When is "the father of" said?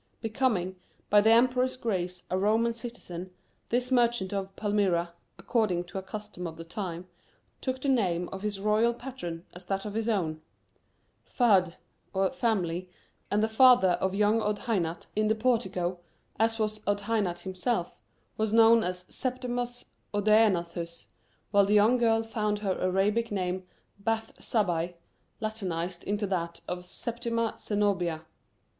13.43-14.15